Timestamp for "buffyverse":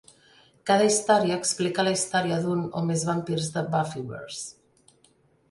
3.77-4.51